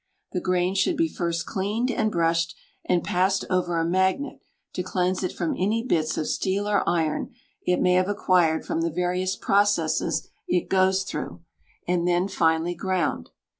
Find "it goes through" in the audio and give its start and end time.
10.47-11.43